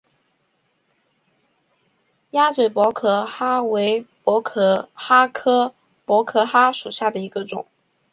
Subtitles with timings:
[2.31, 7.67] 鸭嘴薄壳蛤为薄壳蛤科薄壳蛤属下的一个种。